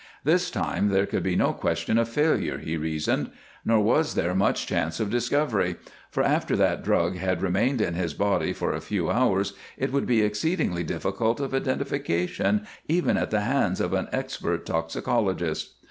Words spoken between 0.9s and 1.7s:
could be no